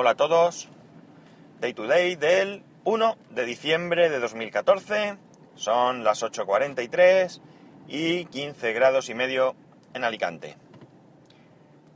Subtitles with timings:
[0.00, 0.68] Hola a todos.
[1.58, 5.18] Day to day del 1 de diciembre de 2014.
[5.56, 7.40] Son las 8.43
[7.88, 9.56] y 15 grados y medio
[9.94, 10.56] en Alicante.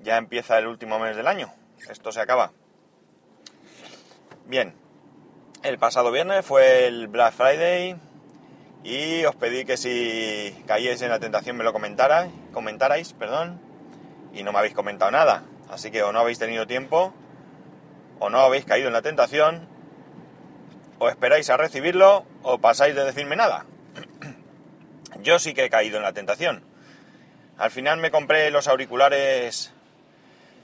[0.03, 1.53] Ya empieza el último mes del año.
[1.89, 2.51] Esto se acaba.
[4.47, 4.75] Bien.
[5.63, 7.95] El pasado viernes fue el Black Friday
[8.83, 13.61] y os pedí que si caíais en la tentación me lo comentarais, comentarais, perdón,
[14.33, 15.45] y no me habéis comentado nada.
[15.71, 17.15] Así que o no habéis tenido tiempo
[18.23, 19.67] o no habéis caído en la tentación,
[21.01, 23.67] o esperáis a recibirlo, o pasáis de decirme nada.
[25.23, 26.63] Yo sí que he caído en la tentación.
[27.59, 29.73] Al final me compré los auriculares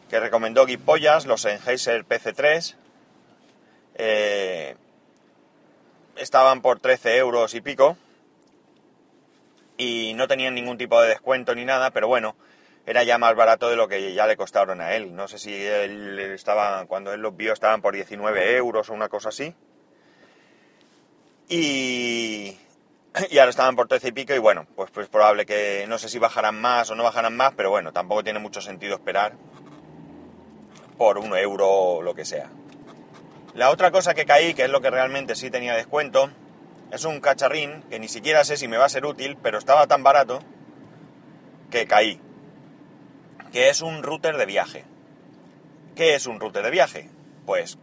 [0.08, 2.76] que recomendó Guipollas, los Sennheiser PC3.
[3.96, 4.76] Eh,
[6.16, 7.96] estaban por 13 euros y pico.
[9.76, 12.36] Y no tenían ningún tipo de descuento ni nada, pero bueno,
[12.88, 15.14] era ya más barato de lo que ya le costaron a él.
[15.14, 19.10] No sé si él estaba, cuando él los vio estaban por 19 euros o una
[19.10, 19.54] cosa así.
[21.50, 22.56] Y,
[23.28, 26.08] y ahora estaban por 13 y pico y bueno, pues, pues probable que no sé
[26.08, 29.34] si bajarán más o no bajarán más, pero bueno, tampoco tiene mucho sentido esperar
[30.96, 32.50] por un euro o lo que sea.
[33.52, 36.30] La otra cosa que caí, que es lo que realmente sí tenía descuento,
[36.90, 39.86] es un cacharrín que ni siquiera sé si me va a ser útil, pero estaba
[39.86, 40.38] tan barato
[41.70, 42.18] que caí
[43.52, 44.84] que es un router de viaje.
[45.96, 47.08] ¿Qué es un router de viaje?
[47.46, 47.78] Pues,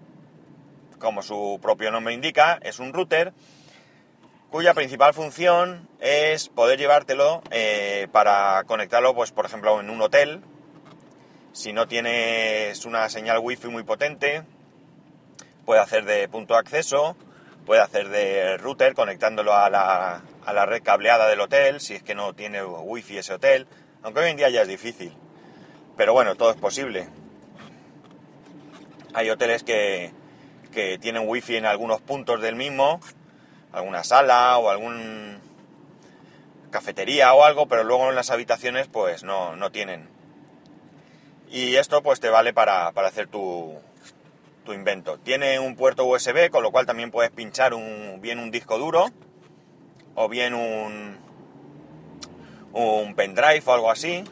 [1.00, 3.34] como su propio nombre indica, es un router
[4.50, 10.42] cuya principal función es poder llevártelo eh, para conectarlo, pues, por ejemplo, en un hotel.
[11.52, 14.44] Si no tienes una señal wifi muy potente,
[15.66, 17.18] puede hacer de punto de acceso,
[17.66, 22.04] puede hacer de router conectándolo a la, a la red cableada del hotel, si es
[22.04, 23.68] que no tiene wifi ese hotel,
[24.04, 25.18] aunque hoy en día ya es difícil.
[25.98, 27.08] Pero bueno, todo es posible.
[29.14, 30.12] Hay hoteles que,
[30.74, 33.00] que tienen wifi en algunos puntos del mismo,
[33.72, 35.40] alguna sala o algún
[36.70, 40.10] cafetería o algo, pero luego en las habitaciones pues no, no tienen.
[41.50, 43.76] Y esto pues te vale para, para hacer tu,
[44.66, 45.18] tu, invento.
[45.20, 49.06] Tiene un puerto USB, con lo cual también puedes pinchar un, bien un disco duro
[50.16, 51.18] o bien un,
[52.74, 54.26] un pendrive o algo así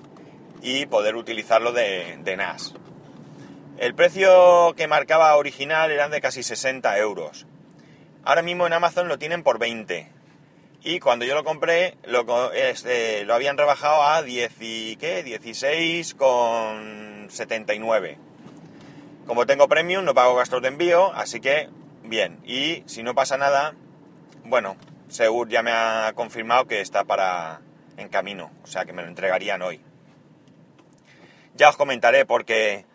[0.64, 2.74] y poder utilizarlo de, NAS.
[3.78, 7.46] El precio que marcaba original eran de casi 60 euros.
[8.24, 10.10] Ahora mismo en Amazon lo tienen por 20.
[10.86, 15.22] Y cuando yo lo compré, lo, este, habían rebajado a 10 y, ¿qué?
[15.24, 18.18] 16 con 79.
[19.28, 21.70] Como tengo premium, no pago gastos de envío, así que
[22.04, 22.40] bien.
[22.46, 23.74] Y si no pasa nada,
[24.46, 24.78] bueno,
[25.10, 27.60] Segur ya me ha confirmado que está para
[27.98, 29.82] en camino, o sea que me lo entregarían hoy.
[31.56, 32.86] Ya os comentaré porque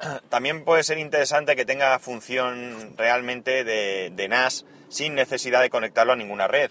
[0.30, 6.16] también puede ser interesante que tenga función realmente de, NAS sin necesidad de conectarlo a
[6.16, 6.70] ninguna red.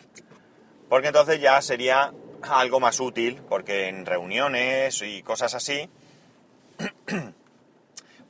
[0.90, 5.90] Porque entonces ya sería algo más útil, porque en reuniones y cosas así,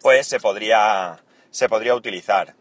[0.01, 2.55] pues se podría, se podría utilizar.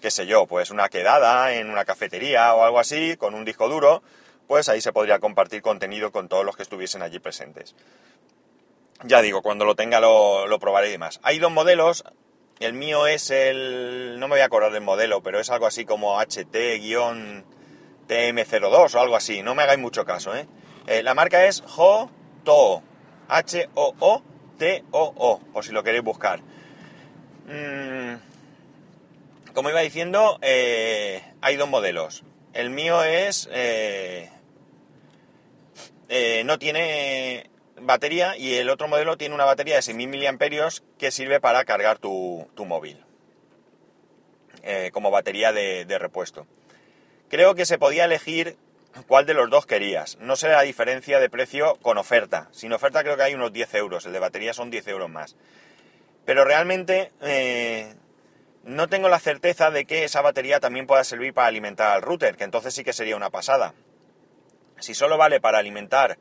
[0.00, 3.68] Qué sé yo, pues una quedada en una cafetería o algo así, con un disco
[3.68, 4.02] duro,
[4.46, 7.74] pues ahí se podría compartir contenido con todos los que estuviesen allí presentes.
[9.04, 11.20] Ya digo, cuando lo tenga lo, probaré y demás.
[11.22, 12.04] Hay dos modelos.
[12.60, 14.18] El mío es el...
[14.18, 19.16] No me voy a acordar del modelo, pero es algo así como HT-TM02 o algo
[19.16, 19.42] así.
[19.42, 20.46] No me hagáis mucho caso, ¿eh?
[20.86, 22.82] eh la marca es Ho-To.
[23.28, 23.80] H-O-O-T-O-O,
[25.62, 26.40] si lo queréis buscar.
[27.46, 28.14] Mm,
[29.52, 32.22] como iba diciendo, eh, hay dos modelos.
[32.54, 33.50] El mío es...
[36.44, 37.50] No tiene
[37.80, 41.98] batería y el otro modelo tiene una batería de 6.000 mAh que sirve para cargar
[41.98, 43.04] tu, móvil
[44.62, 46.46] eh, como batería de, repuesto.
[47.28, 48.56] Creo que se podía elegir
[49.06, 50.16] cuál de los dos querías.
[50.20, 52.48] No sé la diferencia de precio con oferta.
[52.52, 54.06] Sin oferta creo que hay unos 10 euros.
[54.06, 55.36] El de batería son 10 euros más.
[56.24, 57.94] Pero realmente eh,
[58.64, 62.36] no tengo la certeza de que esa batería también pueda servir para alimentar al router,
[62.36, 63.74] que entonces sí que sería una pasada.
[64.80, 66.18] Si solo vale para alimentar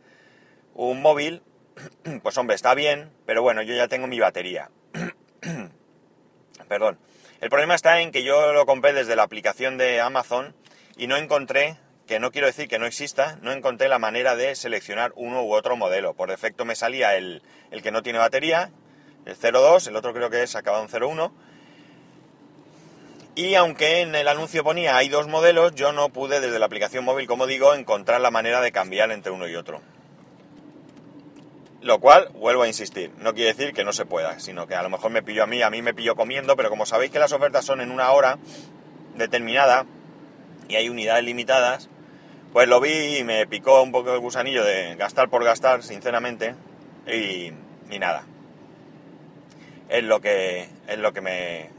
[0.75, 1.41] un móvil,
[2.23, 4.69] pues hombre, está bien, pero bueno, yo ya tengo mi batería.
[6.67, 6.99] Perdón.
[7.41, 10.55] El problema está en que yo lo compré desde la aplicación de Amazon
[10.97, 11.77] y no encontré,
[12.07, 15.53] que no quiero decir que no exista, no encontré la manera de seleccionar uno u
[15.53, 16.13] otro modelo.
[16.13, 18.71] Por defecto me salía el, el que no tiene batería,
[19.25, 21.33] el 02, el otro creo que es acabado en 01.
[23.35, 27.03] Y aunque en el anuncio ponía hay dos modelos, yo no pude desde la aplicación
[27.03, 29.81] móvil, como digo, encontrar la manera de cambiar entre uno y otro.
[31.85, 34.81] Lo cual, vuelvo a insistir, no quiere decir que no se pueda, sino que a
[34.81, 37.19] lo mejor me pilló a mí, a mí me pilló comiendo, pero como sabéis que
[37.19, 38.39] las ofertas son en una hora
[39.15, 39.85] determinada
[40.67, 41.91] y hay unidades limitadas,
[42.53, 46.55] pues lo vi y me picó un poco el gusanillo de gastar por gastar, sinceramente,
[47.05, 47.51] y,
[47.91, 48.23] y nada.
[49.87, 51.69] Es lo que, es lo que me,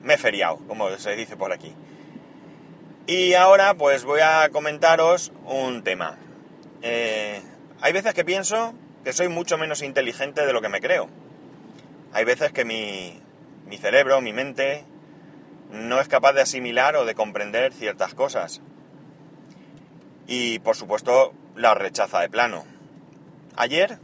[0.00, 1.74] me he feriado, como se dice por aquí.
[3.06, 6.16] Y ahora pues voy a comentaros un tema.
[6.80, 7.42] Eh,
[7.82, 8.72] hay veces que pienso
[9.04, 11.08] que soy mucho menos inteligente de lo que me creo.
[12.12, 13.20] Hay veces que mi,
[13.66, 14.84] mi cerebro, mi mente,
[15.70, 18.62] no es capaz de asimilar o de comprender ciertas cosas.
[20.26, 22.64] Y por supuesto la rechaza de plano.
[23.56, 23.98] Ayer,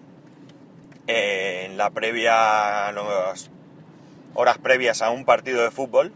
[1.07, 3.51] eh, en la previa, las
[4.35, 6.13] horas previas a un partido de fútbol,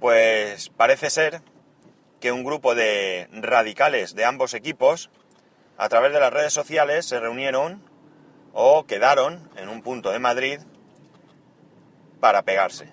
[0.00, 1.42] pues parece ser
[2.20, 5.10] que un grupo de radicales de ambos equipos,
[5.76, 7.82] a través de las redes sociales, se reunieron
[8.52, 10.60] o quedaron en un punto de Madrid
[12.20, 12.88] para pegarse.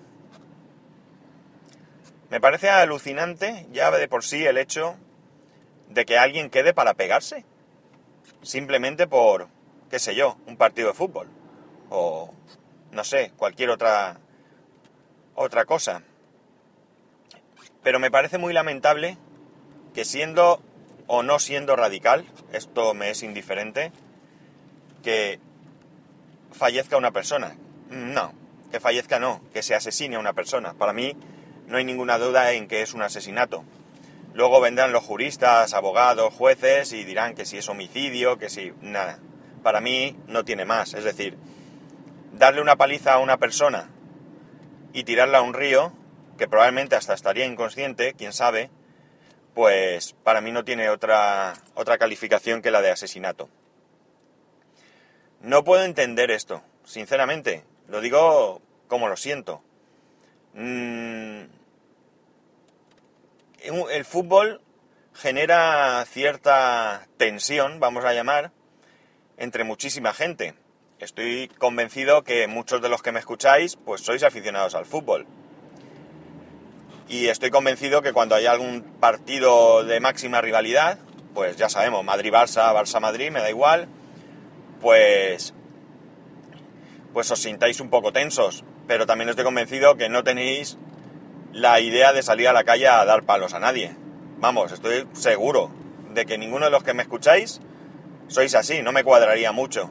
[2.30, 4.96] Me parece alucinante ya de por sí el hecho
[5.88, 7.44] de que alguien quede para pegarse.
[8.42, 9.48] Simplemente por,
[9.90, 11.28] qué sé yo, un partido de fútbol.
[11.90, 12.32] O,
[12.92, 14.18] no sé, cualquier otra,
[15.34, 16.02] otra cosa.
[17.82, 19.18] Pero me parece muy lamentable
[19.92, 20.62] que siendo
[21.12, 23.90] o no siendo radical, esto me es indiferente,
[25.02, 25.40] que
[26.52, 27.56] fallezca una persona.
[27.90, 28.32] No,
[28.70, 30.74] que fallezca no, que se asesine a una persona.
[30.74, 31.16] Para mí
[31.66, 33.64] no hay ninguna duda en que es un asesinato.
[34.34, 38.72] Luego vendrán los juristas, abogados, jueces y dirán que si es homicidio, que si...
[38.80, 39.18] Nada.
[39.64, 40.94] Para mí no tiene más.
[40.94, 41.36] Es decir,
[42.34, 43.88] darle una paliza a una persona
[44.92, 45.92] y tirarla a un río
[46.38, 48.70] que probablemente hasta estaría inconsciente, quién sabe,
[49.54, 53.48] pues para mí no tiene otra, otra calificación que la de asesinato.
[55.40, 59.62] No puedo entender esto, sinceramente, lo digo como lo siento.
[60.54, 61.44] Mm,
[63.90, 64.60] el fútbol
[65.14, 68.52] genera cierta tensión, vamos a llamar,
[69.36, 70.54] entre muchísima gente.
[70.98, 75.26] Estoy convencido que muchos de los que me escucháis, pues sois aficionados al fútbol.
[77.10, 81.00] Y estoy convencido que cuando hay algún partido de máxima rivalidad,
[81.34, 83.88] pues ya sabemos, Madrid-Barça, Barça-Madrid, me da igual,
[84.80, 85.52] pues,
[87.12, 88.64] pues os sintáis un poco tensos.
[88.86, 90.78] Pero también estoy convencido que no tenéis
[91.52, 93.96] la idea de salir a la calle a dar palos a nadie.
[94.38, 95.72] Vamos, estoy seguro
[96.14, 97.60] de que ninguno de los que me escucháis
[98.28, 99.90] sois así, no me cuadraría mucho.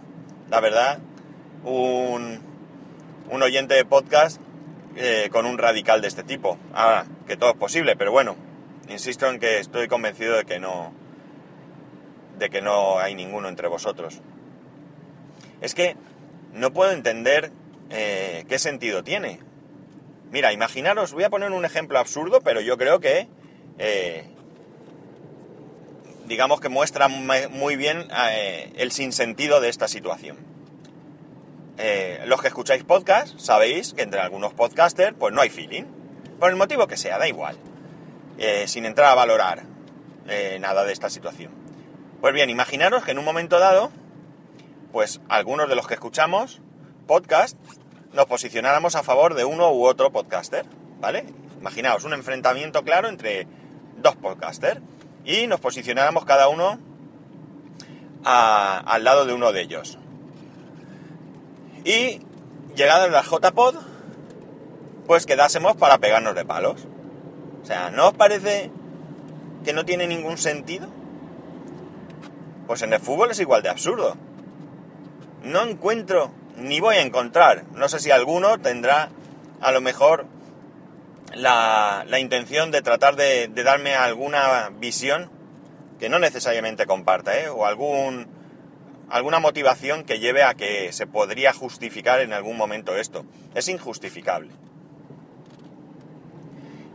[0.49, 0.99] La verdad,
[1.65, 2.39] un,
[3.29, 4.39] un oyente de podcast
[5.01, 6.57] eh, con un radical de este tipo.
[6.73, 8.35] Ahora, que todo es posible, pero bueno,
[8.89, 10.91] insisto en que estoy convencido de que no,
[12.37, 14.19] de que no hay ninguno entre vosotros.
[15.61, 15.95] Es que
[16.51, 17.53] no puedo entender
[17.89, 19.39] eh, qué sentido tiene.
[20.31, 23.29] Mira, imaginaros, voy a poner un ejemplo absurdo, pero yo creo que,
[23.77, 24.25] eh,
[26.25, 28.05] digamos que muestra muy bien
[28.75, 30.48] el sinsentido de esta situación.
[31.81, 35.85] Eh, los que escucháis podcast sabéis que entre algunos podcasters pues no hay feeling.
[36.37, 37.57] Por el motivo que sea, da igual.
[38.37, 39.63] Eh, sin entrar a valorar
[40.27, 41.53] eh, nada de esta situación.
[42.19, 43.91] Pues bien, imaginaros que en un momento dado,
[44.91, 46.59] pues algunos de los que escuchamos
[47.07, 47.57] podcast
[48.11, 50.65] nos posicionáramos a favor de uno u otro podcaster,
[50.99, 51.27] ¿vale?
[51.61, 53.47] Imaginaos un enfrentamiento claro entre
[53.95, 54.81] dos podcasters
[55.23, 56.77] y nos posicionáramos cada uno
[58.25, 59.97] al lado de uno de ellos.
[61.83, 62.19] Y
[62.75, 63.75] llegado la JPod,
[65.07, 66.85] pues quedásemos para pegarnos de palos.
[67.61, 68.71] O sea, ¿no os parece
[69.63, 70.87] que no tiene ningún sentido?
[72.67, 74.15] Pues en el fútbol es igual de absurdo.
[75.43, 79.09] No encuentro, ni voy a encontrar, no sé si alguno tendrá
[79.61, 80.27] a lo mejor
[81.33, 85.29] la, intención de tratar de, de, darme alguna visión
[85.99, 87.49] que no necesariamente comparta, ¿eh?
[87.49, 88.27] o algún
[89.09, 93.25] alguna motivación que lleve a que se podría justificar en algún momento esto.
[93.55, 94.51] Es injustificable.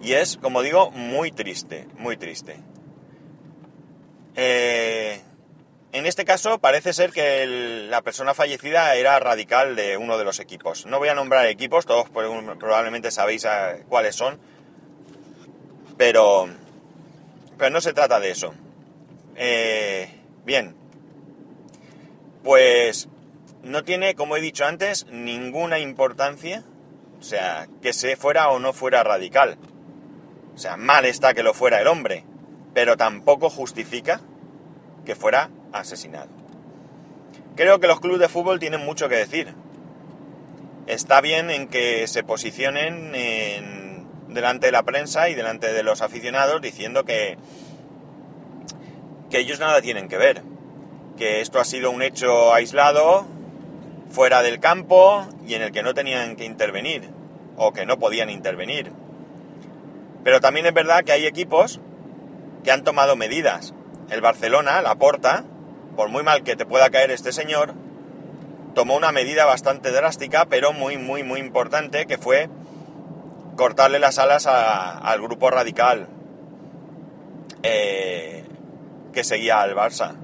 [0.02, 2.58] Y es, como digo, muy triste, muy triste.
[4.36, 5.20] Eh,
[5.92, 7.46] en este caso parece ser que
[7.88, 10.86] la persona fallecida era radical de uno de los equipos.
[10.86, 13.46] No voy a nombrar equipos, todos probablemente sabéis
[13.88, 14.40] cuáles son,
[15.96, 16.48] pero,
[17.56, 18.52] pero no se trata de eso.
[19.36, 20.08] Eh,
[20.44, 20.74] bien,
[22.44, 23.08] pues
[23.62, 26.62] no tiene, como he dicho antes, ninguna importancia,
[27.18, 29.56] o sea, que se fuera o no fuera radical.
[30.54, 32.24] O sea, mal está que lo fuera el hombre,
[32.74, 34.20] pero tampoco justifica
[35.06, 36.28] que fuera asesinado.
[37.56, 39.54] Creo que los clubes de fútbol tienen mucho que decir.
[40.86, 46.02] Está bien en que se posicionen en, delante de la prensa y delante de los
[46.02, 47.38] aficionados diciendo que,
[49.30, 50.42] que ellos nada tienen que ver,
[51.16, 53.26] que esto ha sido un hecho aislado,
[54.10, 57.10] fuera del campo y en el que no tenían que intervenir
[57.56, 58.92] o que no podían intervenir.
[60.22, 61.80] Pero también es verdad que hay equipos
[62.62, 63.74] que han tomado medidas.
[64.10, 65.44] El Barcelona, la Porta,
[65.96, 67.74] por muy mal que te pueda caer este señor,
[68.74, 72.48] tomó una medida bastante drástica, pero muy, muy, muy importante, que fue
[73.56, 76.08] cortarle las alas al grupo radical
[77.62, 78.44] eh,
[79.12, 80.16] que seguía al Barça.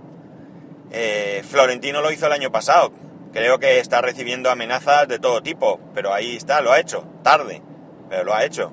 [0.91, 2.93] Eh, Florentino lo hizo el año pasado.
[3.33, 7.63] Creo que está recibiendo amenazas de todo tipo, pero ahí está, lo ha hecho, tarde,
[8.09, 8.73] pero lo ha hecho.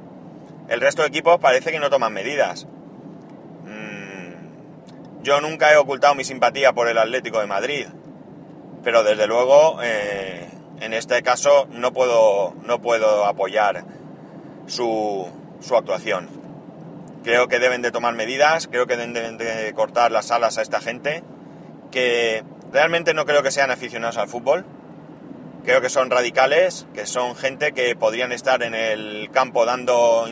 [0.68, 2.66] El resto de equipos parece que no toman medidas.
[3.66, 7.86] Mm, yo nunca he ocultado mi simpatía por el Atlético de Madrid,
[8.84, 10.50] pero desde luego eh,
[10.82, 13.86] en este caso no puedo, no puedo apoyar
[14.66, 15.28] su,
[15.60, 16.30] su actuación.
[17.24, 20.80] Creo que deben de tomar medidas, creo que deben de cortar las alas a esta
[20.80, 21.24] gente,
[21.92, 24.66] que realmente no creo que sean aficionados al fútbol,
[25.64, 30.26] creo que son radicales, que son gente que podrían estar en el campo dando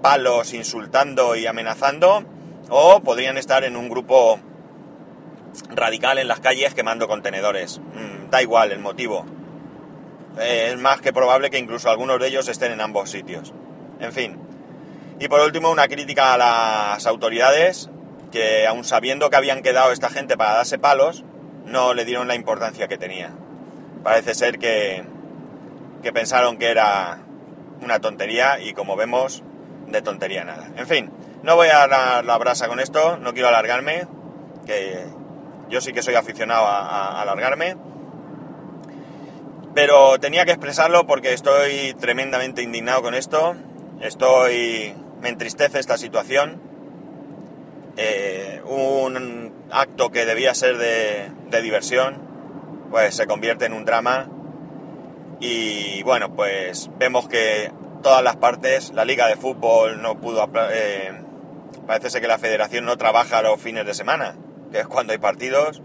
[0.00, 2.24] palos, insultando y amenazando,
[2.68, 4.40] o podrían estar en un grupo
[5.70, 7.78] radical en las calles quemando contenedores.
[7.78, 9.26] Mm, da igual el motivo.
[10.38, 13.52] Eh, es más que probable que incluso algunos de ellos estén en ambos sitios.
[14.00, 14.38] En fin.
[15.20, 17.90] Y por último, una crítica a las autoridades
[18.32, 21.24] que, aun sabiendo que habían quedado esta gente para darse palos,
[21.64, 23.30] no le dieron la importancia que tenía.
[24.02, 25.04] Parece ser que,
[26.02, 27.20] que pensaron que era
[27.80, 29.44] una tontería y como vemos,
[29.86, 30.68] de tontería nada.
[30.76, 31.12] En fin,
[31.44, 34.08] no voy a dar la brasa con esto, no quiero alargarme,
[34.66, 35.04] que
[35.72, 37.76] yo sí que soy aficionado a, alargarme.
[39.74, 43.56] Pero tenía que expresarlo porque estoy tremendamente indignado con esto.
[44.00, 44.94] Estoy.
[45.22, 46.60] me entristece esta situación.
[47.96, 52.22] Eh, un acto que debía ser de, de, diversión,
[52.90, 54.28] pues se convierte en un drama.
[55.40, 57.72] Y bueno, pues vemos que
[58.02, 60.48] todas las partes, la liga de fútbol no pudo.
[60.72, 61.12] Eh,
[61.86, 64.36] parece ser que la federación no trabaja los fines de semana
[64.72, 65.82] que es cuando hay partidos,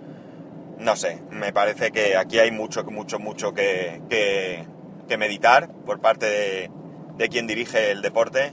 [0.80, 6.26] no sé, me parece que aquí hay mucho, mucho, mucho que, que, meditar por parte
[6.28, 6.72] de,
[7.18, 8.52] de, quien dirige el deporte,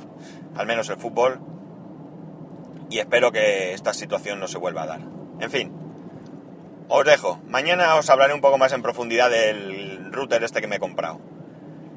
[0.57, 1.41] al menos el fútbol,
[2.95, 5.01] y espero que esta situación no se vuelva a dar.
[5.41, 5.73] En fin,
[6.87, 7.41] os dejo.
[7.49, 11.19] Mañana os hablaré un poco más en profundidad del router este que me he comprado.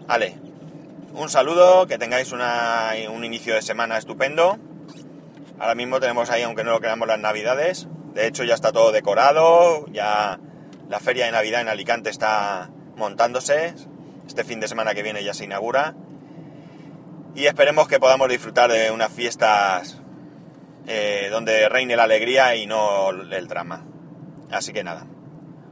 [0.08, 0.40] Vale,
[1.14, 4.58] un saludo, que tengáis una, un inicio de semana estupendo.
[5.60, 7.88] Ahora mismo tenemos ahí, aunque no lo creamos, las navidades.
[8.16, 10.40] De hecho ya está todo decorado, ya
[10.90, 13.76] la feria de Navidad en Alicante está montándose,
[14.26, 15.94] este fin de semana que viene ya se inaugura
[17.36, 20.02] y esperemos que podamos disfrutar de unas fiestas
[20.88, 23.86] eh, donde reine la alegría y no el drama.
[24.50, 25.06] Así que nada,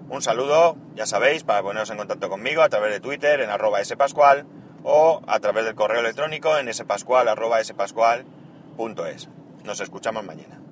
[0.07, 3.83] un saludo, ya sabéis, para poneros en contacto conmigo a través de Twitter en arroba
[3.83, 4.45] spascual
[4.83, 9.29] o a través del correo electrónico en spascual arroba spascual.es.
[9.63, 10.64] Nos escuchamos mañana.